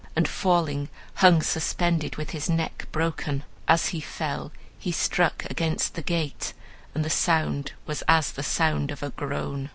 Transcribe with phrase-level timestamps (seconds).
[0.15, 3.43] and falling hung suspended with his neck broken.
[3.67, 6.55] As he fell he struck against the gate,
[6.95, 9.69] and the sound was as the sound of a groan.